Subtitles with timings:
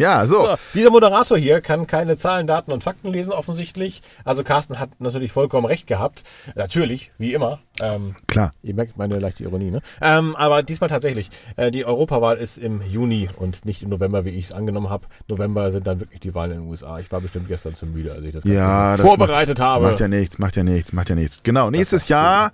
[0.00, 0.38] Ja, so.
[0.44, 4.02] So, dieser Moderator hier kann keine Zahlen, Daten und Fakten lesen, offensichtlich.
[4.24, 6.22] Also Carsten hat natürlich vollkommen recht gehabt.
[6.54, 7.60] Natürlich, wie immer.
[7.80, 8.50] Ähm, Klar.
[8.62, 9.80] Ihr merkt meine leichte Ironie, ne?
[10.00, 11.30] Ähm, aber diesmal tatsächlich.
[11.56, 15.06] Äh, die Europawahl ist im Juni und nicht im November, wie ich es angenommen habe.
[15.28, 16.98] November sind dann wirklich die Wahlen in den USA.
[16.98, 19.84] Ich war bestimmt gestern zu müde, als ich das Ganze Ja, das vorbereitet macht, habe.
[19.86, 21.42] Macht ja nichts, macht ja nichts, macht ja nichts.
[21.42, 22.52] Genau, nächstes Jahr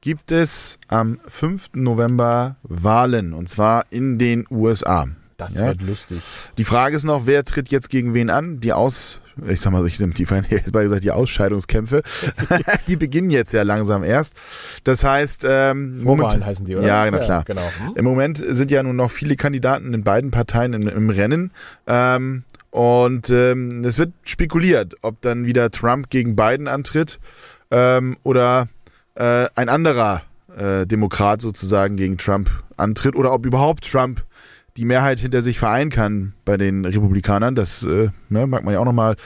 [0.00, 1.70] gibt es am 5.
[1.74, 5.06] November Wahlen und zwar in den USA.
[5.36, 5.66] Das ja?
[5.66, 6.20] wird lustig.
[6.58, 8.60] Die Frage ist noch, wer tritt jetzt gegen wen an?
[8.60, 12.02] Die Aus, ich sag mal, ich nehme hätte mal gesagt, die Ausscheidungskämpfe,
[12.88, 14.34] die beginnen jetzt ja langsam erst.
[14.84, 16.86] Das heißt, ähm, Vorwahlen heißen die, oder?
[16.86, 17.44] Ja, na klar.
[17.44, 17.62] genau.
[17.84, 17.92] Hm?
[17.96, 21.52] Im Moment sind ja nun noch viele Kandidaten in beiden Parteien im, im Rennen.
[21.86, 27.18] Ähm, und ähm, es wird spekuliert, ob dann wieder Trump gegen Biden antritt
[27.70, 28.68] ähm, oder
[29.14, 30.22] äh, ein anderer
[30.56, 34.24] äh, Demokrat sozusagen gegen Trump antritt oder ob überhaupt Trump
[34.76, 37.54] die Mehrheit hinter sich vereinen kann bei den Republikanern.
[37.54, 39.16] Das äh, ne, mag man ja auch nochmal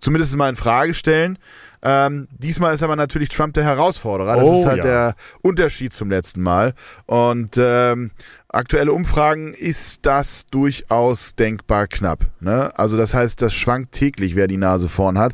[0.00, 1.38] zumindest mal in Frage stellen.
[1.82, 4.36] Ähm, diesmal ist aber natürlich Trump der Herausforderer.
[4.36, 4.90] Das Oh, ist halt ja.
[4.90, 6.74] der Unterschied zum letzten Mal.
[7.06, 8.10] Und ähm,
[8.48, 12.26] aktuelle Umfragen ist das durchaus denkbar knapp.
[12.40, 12.70] Ne?
[12.78, 15.32] Also das heißt, das schwankt täglich, wer die Nase vorn hat.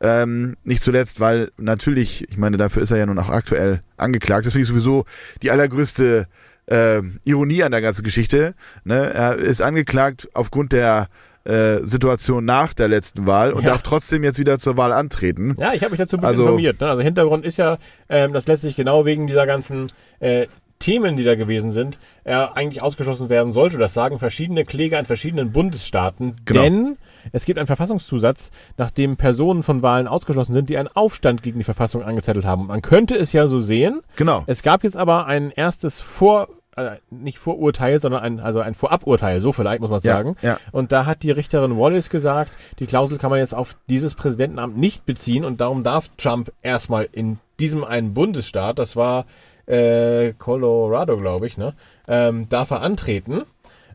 [0.00, 4.46] Ähm, nicht zuletzt, weil natürlich, ich meine, dafür ist er ja nun auch aktuell angeklagt.
[4.46, 5.04] Das finde ich sowieso
[5.42, 6.26] die allergrößte
[6.68, 8.54] äh, Ironie an der ganzen Geschichte.
[8.84, 9.12] Ne?
[9.12, 11.08] Er ist angeklagt aufgrund der
[11.44, 13.70] äh, Situation nach der letzten Wahl und Ja.
[13.70, 15.54] darf trotzdem jetzt wieder zur Wahl antreten.
[15.58, 16.80] Ja, ich habe mich dazu ein bisschen Also- informiert.
[16.80, 16.88] Ne?
[16.90, 17.78] Also Hintergrund ist ja,
[18.10, 19.86] ähm, dass letztlich genau wegen dieser ganzen
[20.20, 20.46] äh,
[20.78, 23.78] Themen, die da gewesen sind, er eigentlich ausgeschlossen werden sollte.
[23.78, 26.36] Das sagen verschiedene Kläger in verschiedenen Bundesstaaten.
[26.44, 26.62] Genau.
[26.62, 26.96] Denn
[27.32, 31.64] es gibt einen Verfassungszusatz, nachdem Personen von Wahlen ausgeschlossen sind, die einen Aufstand gegen die
[31.64, 32.66] Verfassung angezettelt haben.
[32.68, 34.02] Man könnte es ja so sehen.
[34.16, 34.44] Genau.
[34.46, 36.48] Es gab jetzt aber ein erstes Vor
[36.78, 40.36] äh, nicht Vorurteil, sondern ein, also ein Voraburteil, so vielleicht muss man Ja, sagen.
[40.42, 40.58] ja.
[40.72, 44.76] Und da hat die Richterin Wallace gesagt, die Klausel kann man jetzt auf dieses Präsidentenamt
[44.76, 49.26] nicht beziehen und darum darf Trump erstmal in diesem einen Bundesstaat, das war
[49.66, 51.74] äh, Colorado, glaube ich, ne,
[52.06, 53.42] ähm, darf er antreten.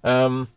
[0.04, 0.48] Ähm,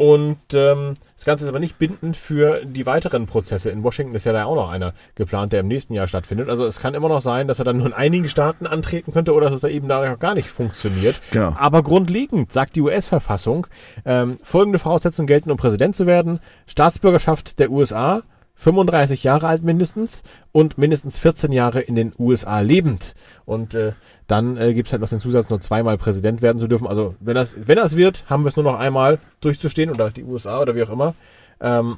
[0.00, 3.68] und ähm, das Ganze ist aber nicht bindend für die weiteren Prozesse.
[3.68, 6.48] In Washington ist ja da auch noch einer geplant, der im nächsten Jahr stattfindet.
[6.48, 9.34] Also es kann immer noch sein, dass er dann nur in einigen Staaten antreten könnte
[9.34, 11.20] oder dass es da eben da gar nicht funktioniert.
[11.32, 11.54] Genau.
[11.58, 13.66] Aber grundlegend sagt die US-Verfassung,
[14.06, 16.40] ähm, folgende Voraussetzungen gelten, um Präsident zu werden.
[16.66, 18.22] Staatsbürgerschaft der USA,
[18.60, 20.22] 35 Jahre alt mindestens
[20.52, 23.14] und mindestens 14 Jahre in den USA lebend.
[23.46, 23.92] Und äh,
[24.26, 26.86] dann äh, gibt es halt noch den Zusatz, nur zweimal Präsident werden zu dürfen.
[26.86, 30.24] Also wenn das, wenn das wird, haben wir es nur noch einmal durchzustehen oder die
[30.24, 31.14] USA oder wie auch immer.
[31.60, 31.96] Ähm,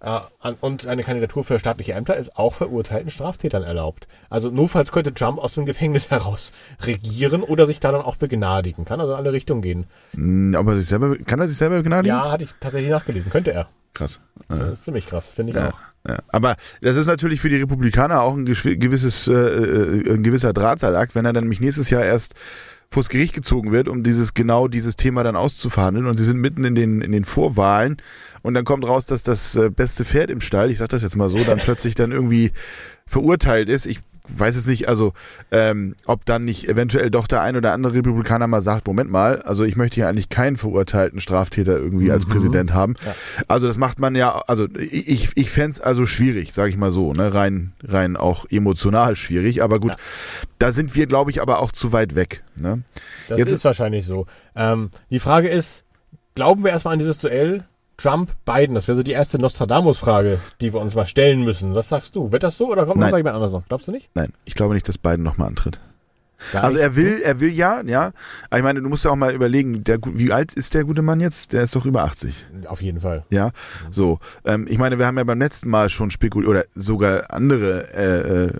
[0.00, 0.20] äh,
[0.62, 4.08] und eine Kandidatur für staatliche Ämter ist auch verurteilten Straftätern erlaubt.
[4.30, 8.86] Also notfalls könnte Trump aus dem Gefängnis heraus regieren oder sich da dann auch begnadigen.
[8.86, 9.84] Kann also in alle Richtungen gehen.
[10.14, 12.16] Mm, Aber sich selber, kann er sich selber begnadigen?
[12.16, 13.30] Ja, hatte ich tatsächlich nachgelesen.
[13.30, 13.68] Könnte er.
[14.00, 14.20] Krass.
[14.48, 15.78] Das ist ziemlich krass, finde ich Ja, auch.
[16.08, 16.18] ja.
[16.28, 21.14] Aber das ist natürlich für die Republikaner auch ein gewisses, äh, äh, ein gewisser Drahtseilakt,
[21.14, 22.34] wenn er dann nämlich nächstes Jahr erst
[22.90, 26.06] vors Gericht gezogen wird, um dieses genau dieses Thema dann auszuverhandeln.
[26.06, 27.98] Und sie sind mitten in den in den Vorwahlen
[28.42, 31.16] und dann kommt raus, dass das äh, beste Pferd im Stall, ich sag das jetzt
[31.16, 32.52] mal so, dann plötzlich dann irgendwie
[33.06, 33.84] verurteilt ist.
[33.86, 35.12] Ich weiß jetzt nicht, also
[35.50, 39.42] ähm, ob dann nicht eventuell doch der ein oder andere Republikaner mal sagt, Moment mal,
[39.42, 42.94] also ich möchte hier eigentlich keinen verurteilten Straftäter irgendwie als Präsident haben.
[43.48, 46.90] Also das macht man ja, also ich, ich fände es also schwierig, sage ich mal
[46.90, 47.32] so, ne?
[47.34, 49.96] rein, rein auch emotional schwierig, aber gut, Ja.
[50.58, 52.42] da sind wir, glaube ich, aber auch zu weit weg.
[52.60, 52.82] Ne?
[53.28, 54.26] Das Jetzt ist ist- wahrscheinlich so.
[54.54, 55.84] Ähm, die Frage ist,
[56.34, 57.64] glauben wir erstmal an dieses Duell
[58.00, 58.74] Trump-Biden?
[58.74, 61.74] Das wäre so die erste Nostradamus-Frage, die wir uns mal stellen müssen.
[61.74, 62.32] Was sagst du?
[62.32, 63.66] Wird das so oder kommt noch jemand anders noch?
[63.68, 64.10] Glaubst du nicht?
[64.14, 65.80] Nein, ich glaube nicht, dass Biden nochmal antritt.
[66.52, 68.12] Ja, Also er will, er will ja, ja.
[68.48, 71.02] Aber ich meine, du musst ja auch mal überlegen, der, wie alt ist der gute
[71.02, 71.52] Mann jetzt?
[71.52, 72.46] Der ist doch über 80.
[72.66, 73.24] Auf jeden Fall.
[73.30, 73.50] Ja,
[73.90, 74.18] so.
[74.44, 78.46] Ähm, ich meine, wir haben ja beim letzten Mal schon spekuliert, oder sogar andere äh,
[78.46, 78.52] äh,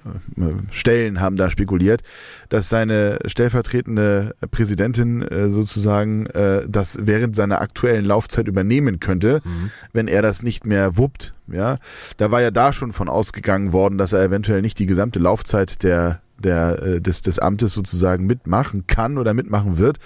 [0.71, 2.03] Stellen haben da spekuliert,
[2.49, 9.41] dass seine stellvertretende Präsidentin äh, sozusagen äh, das während seiner aktuellen Laufzeit übernehmen könnte,
[9.93, 11.35] wenn er das nicht mehr wuppt.
[11.47, 11.79] Ja,
[12.17, 15.83] da war ja da schon von ausgegangen worden, dass er eventuell nicht die gesamte Laufzeit
[15.83, 19.99] der der äh, des des Amtes sozusagen mitmachen kann oder mitmachen wird.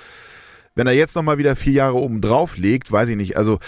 [0.75, 3.37] Wenn er jetzt nochmal wieder vier Jahre oben drauf legt, weiß ich nicht.
[3.37, 3.59] Also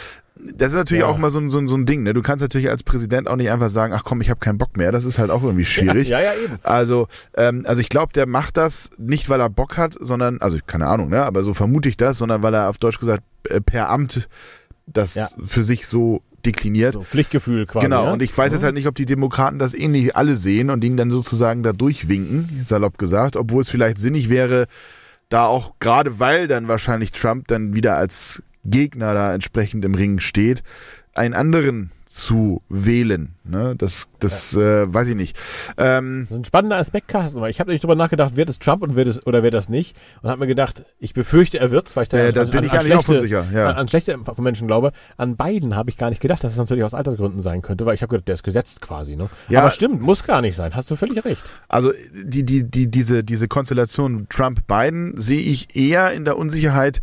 [0.55, 1.07] das ist natürlich Ja.
[1.07, 2.03] auch mal so, ein- so, ein- so ein Ding.
[2.03, 2.13] Ne?
[2.13, 4.77] Du kannst natürlich als Präsident auch nicht einfach sagen, ach komm, ich habe keinen Bock
[4.77, 4.93] mehr.
[4.93, 6.09] Das ist halt auch irgendwie schwierig.
[6.09, 6.59] Ja, ja, eben.
[6.63, 10.59] Also, ähm, also ich glaube, der macht das nicht, weil er Bock hat, sondern, also
[10.67, 13.61] keine Ahnung, ne, aber so vermute ich das, sondern weil er auf Deutsch gesagt äh,
[13.63, 14.29] per Amt
[14.87, 15.29] das Ja.
[15.45, 16.95] für sich so dekliniert.
[16.95, 17.87] So Pflichtgefühl quasi.
[17.87, 18.13] Genau, ja?
[18.13, 20.97] und ich weiß jetzt halt nicht, ob die Demokraten das ähnlich alle sehen und ihn
[20.97, 24.67] dann sozusagen da durchwinken, salopp gesagt, obwohl es vielleicht sinnig wäre,
[25.29, 30.21] da auch gerade weil dann wahrscheinlich Trump dann wieder als Gegner da entsprechend im Ring
[30.21, 30.63] steht,
[31.15, 33.35] einen anderen zu wählen.
[33.45, 33.75] Ne?
[33.77, 35.39] Das, das äh, weiß ich nicht.
[35.77, 38.59] Ähm, Das ist ein spannender Aspekt, Carsten, weil ich habe nämlich drüber nachgedacht, wird es
[38.59, 39.95] Trump und wird es oder wird das nicht?
[40.23, 42.51] Und habe mir gedacht, ich befürchte, er wird's, weil ich da Ja, an, da an,
[42.51, 43.69] bin ich an, eigentlich auch von schlechte, sicher, ja.
[43.69, 44.93] an, an schlechte von Menschen glaube.
[45.19, 47.95] An beiden habe ich gar nicht gedacht, dass es natürlich aus Altersgründen sein könnte, weil
[47.95, 49.15] ich habe gedacht, der ist gesetzt quasi.
[49.15, 49.29] Ne?
[49.51, 49.61] Ja.
[49.61, 50.75] Aber stimmt, muss gar nicht sein.
[50.75, 51.43] Hast du völlig recht.
[51.69, 57.03] Also die, die, die, diese, diese Konstellation Trump-Biden sehe ich eher in der Unsicherheit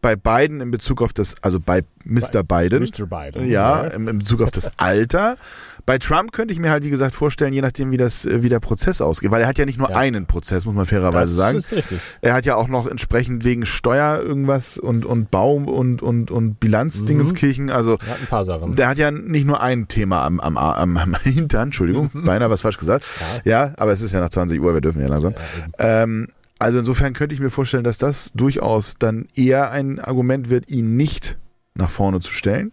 [0.00, 2.42] bei Biden in Bezug auf das, also bei Mr.
[2.42, 2.82] Biden.
[2.82, 3.06] Mr.
[3.06, 3.48] Biden.
[3.48, 5.36] Ja, im, in Bezug auf das Alter.
[5.84, 8.48] Bei Trump könnte ich mir halt, wie gesagt, vorstellen, je nachdem, wie, das, äh, wie
[8.50, 9.30] der Prozess ausgeht.
[9.30, 9.96] Weil er hat ja nicht nur Ja.
[9.96, 11.58] einen Prozess, muss man das fairerweise sagen.
[11.58, 11.98] ist richtig.
[12.20, 16.60] Er hat ja auch noch entsprechend wegen Steuer irgendwas und, und Baum und, und, und
[16.60, 17.70] Bilanzdingenskirchen.
[17.70, 18.72] Also Er hat ein paar Sachen.
[18.72, 22.60] der hat ja nicht nur ein Thema am, am, am, am Hintern, Entschuldigung, beinahe was
[22.60, 23.06] falsch gesagt.
[23.44, 25.34] Ja, aber es ist ja nach 20 Uhr, wir dürfen ja langsam.
[25.78, 30.68] Ähm, also insofern könnte ich mir vorstellen, dass das durchaus dann eher ein Argument wird,
[30.68, 31.38] ihn nicht
[31.74, 32.72] nach vorne zu stellen.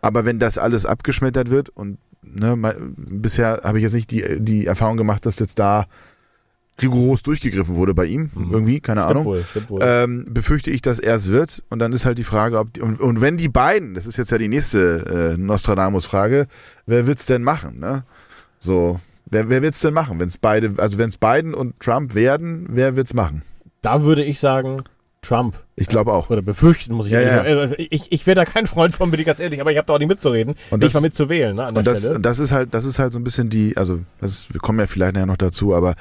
[0.00, 4.24] Aber wenn das alles abgeschmettert wird und ne, mal, bisher habe ich jetzt nicht die,
[4.40, 5.86] die Erfahrung gemacht, dass jetzt da
[6.80, 9.80] rigoros durchgegriffen wurde bei ihm, irgendwie, keine Stimmt Ahnung wohl, wohl.
[9.82, 11.64] ähm, befürchte ich, dass er es wird.
[11.70, 14.16] Und dann ist halt die Frage, ob die, und, und wenn die beiden, das ist
[14.16, 16.46] jetzt ja die nächste äh, Nostradamus-Frage,
[16.86, 17.80] wer wird's denn machen?
[17.80, 18.04] Ne?
[18.60, 19.00] So,
[19.30, 20.20] wer, wer wird's denn machen?
[20.20, 23.42] Wenn es beide, also wenn es Biden und Trump werden, wer wird's machen?
[23.82, 24.82] da würde ich sagen,
[25.22, 25.56] Trump.
[25.80, 26.28] Ich glaube auch.
[26.30, 27.36] Oder befürchten, muss ich Ja, ja.
[27.44, 27.58] sagen.
[27.58, 29.86] Also ich, ich wäre da kein Freund von, bin ich ganz ehrlich, aber ich habe
[29.86, 30.54] da auch nicht mitzureden.
[30.70, 32.20] Und nicht das- mal mitzuwählen, ne, Und das, Stelle.
[32.20, 34.78] das ist halt, das ist halt so ein bisschen die, also das ist, wir kommen
[34.80, 35.94] ja vielleicht nachher noch dazu, aber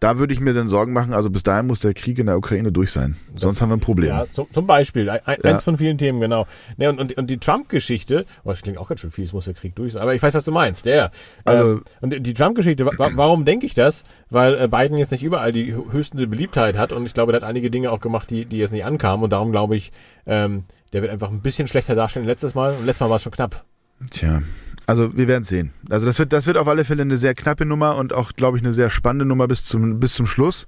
[0.00, 2.38] da würde ich mir dann Sorgen machen, also bis dahin muss der Krieg in der
[2.38, 3.16] Ukraine durch sein.
[3.36, 4.08] Sonst haben wir ein Problem.
[4.08, 5.10] Ja, zum, zum Beispiel.
[5.10, 5.50] Ein, Ja.
[5.50, 6.46] Eins von vielen Themen, genau.
[6.78, 9.44] Ne, und, und, und die Trump-Geschichte, oh, das klingt auch ganz schön viel, es muss
[9.44, 11.10] der Krieg durch sein, aber ich weiß, was du meinst, der.
[11.44, 14.04] Also- ähm, und die- Trump-Geschichte, wa wa- warum denke ich das?
[14.30, 17.42] Weil äh, Biden jetzt nicht überall die hö- höchste Beliebtheit hat und ich glaube, der
[17.42, 19.92] hat einige Dinge auch gemacht, die, die jetzt nicht ankamen und darum glaube ich,
[20.26, 23.16] ähm, der wird einfach ein bisschen schlechter darstellen als letztes Mal und letztes Mal war
[23.16, 23.64] es schon knapp.
[24.10, 24.40] Tja,
[24.86, 25.72] also wir werden sehen.
[25.90, 28.56] Also das wird, das wird auf alle Fälle eine sehr knappe Nummer und auch, glaube
[28.56, 30.66] ich, eine sehr spannende Nummer bis zum, bis zum Schluss.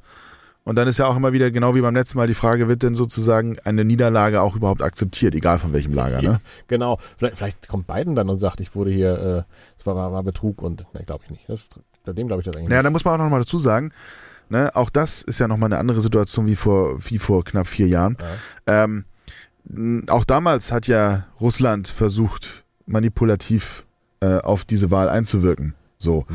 [0.65, 2.85] Und dann ist ja auch immer wieder, genau wie beim letzten Mal, die Frage, wird
[2.85, 6.41] denn sozusagen eine Niederlage auch überhaupt akzeptiert, egal von welchem Lager, ne?
[6.69, 6.99] Genau.
[7.17, 10.23] Vielleicht, vielleicht kommt Biden dann und sagt, ich wurde hier, äh, es war, war, war
[10.23, 11.49] Betrug und ne, glaube ich nicht.
[11.49, 11.67] Das,
[12.05, 13.93] bei dem glaube ich das eigentlich Naja, da muss man auch nochmal dazu sagen,
[14.53, 17.89] ne, auch das ist ja nochmal eine andere Situation wie vor, wie vor knapp vier
[17.89, 18.17] Jahren.
[18.67, 19.05] Ähm,
[19.69, 23.85] m, auch damals hat ja Russland versucht, manipulativ
[24.21, 25.75] äh, auf diese Wahl einzuwirken.
[25.99, 26.27] So.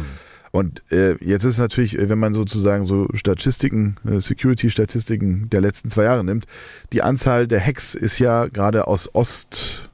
[0.52, 5.90] Und äh, jetzt ist natürlich, äh, wenn man sozusagen so Statistiken, äh, Security-Statistiken der letzten
[5.90, 6.46] zwei Jahre nimmt,
[6.94, 9.90] die Anzahl der Hacks ist ja gerade aus Ost,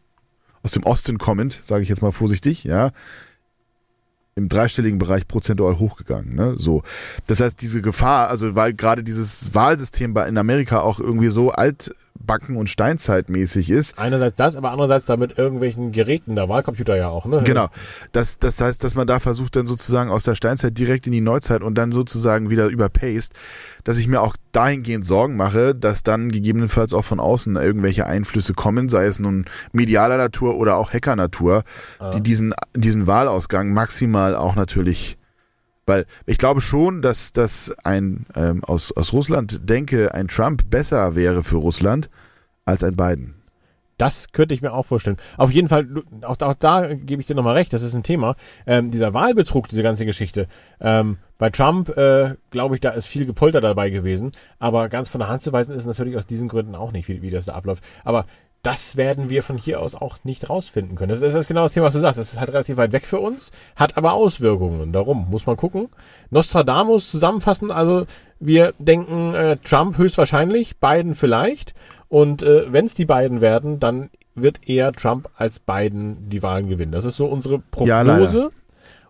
[0.62, 2.92] aus dem Osten kommend, sage ich jetzt mal vorsichtig, ja,
[4.36, 6.36] im dreistelligen Bereich prozentual hochgegangen.
[6.36, 6.56] Ne?
[6.58, 6.84] So.
[7.28, 11.52] Das heißt, diese Gefahr, also weil gerade dieses Wahlsystem in Amerika auch irgendwie so
[12.24, 17.10] altbacken und steinzeitmäßig ist, Einerseits das, aber andererseits da mit irgendwelchen Geräten, der Wahlcomputer ja
[17.10, 17.42] auch, ne?
[17.44, 17.68] Genau.
[18.12, 21.22] Das, das heißt, dass man da versucht, dann sozusagen aus der Steinzeit direkt in die
[21.22, 23.34] Neuzeit und dann sozusagen wieder überpaced,
[23.84, 28.54] dass ich mir auch dahingehend Sorgen mache, dass dann gegebenenfalls auch von außen irgendwelche Einflüsse
[28.54, 31.64] kommen, sei es nun medialer Natur oder auch Hacker-Natur,
[32.14, 35.18] die diesen, diesen Wahlausgang maximal auch natürlich
[35.86, 41.16] weil ich glaube schon, dass, dass ein ähm, aus, aus Russland denke, ein Trump besser
[41.16, 42.10] wäre für Russland
[42.66, 43.36] als ein Biden.
[43.98, 45.18] Das könnte ich mir auch vorstellen.
[45.38, 45.88] Auf jeden Fall,
[46.24, 48.36] auch, auch da gebe ich dir nochmal recht, das ist ein Thema.
[48.66, 50.48] Ähm, dieser Wahlbetrug, diese ganze Geschichte.
[50.82, 54.32] Ähm, bei Trump, äh, glaube ich, da ist viel Gepolter dabei gewesen.
[54.60, 57.22] Aber ganz von der Hand zu weisen ist natürlich aus diesen Gründen auch nicht, wie,
[57.22, 57.84] wie das da abläuft.
[58.04, 58.26] Aber
[58.64, 61.10] das werden wir von hier aus auch nicht rausfinden können.
[61.10, 62.18] Das, das ist genau das Thema, was du sagst.
[62.18, 64.92] Das ist halt relativ weit weg für uns, hat aber Auswirkungen.
[64.94, 65.90] Darum muss man gucken.
[66.30, 68.06] Nostradamus zusammenfassen, also
[68.40, 71.74] wir denken äh, Trump höchstwahrscheinlich, Biden vielleicht.
[72.10, 76.68] Und äh, wenn es die beiden werden, dann wird eher Trump als Biden die Wahlen
[76.70, 76.92] gewinnen.
[76.92, 77.62] Das ist so unsere Ja,
[78.04, 78.38] Prognose.
[78.40, 78.50] leider.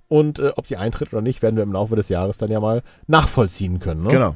[0.07, 2.59] und äh, ob die eintritt oder nicht, werden wir im Laufe des Jahres dann ja
[2.59, 4.03] mal nachvollziehen können.
[4.03, 4.09] Ne?
[4.09, 4.35] Genau.